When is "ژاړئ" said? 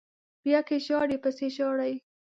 0.85-1.17, 1.55-1.93